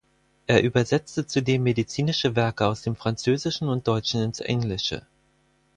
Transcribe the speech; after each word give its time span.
Er 0.47 0.63
übersetzte 0.63 1.27
zudem 1.27 1.61
medizinische 1.61 2.35
Werke 2.35 2.65
aus 2.65 2.81
dem 2.81 2.95
Französischen 2.95 3.67
und 3.67 3.87
Deutschen 3.87 4.23
ins 4.23 4.39
Englische. 4.39 5.05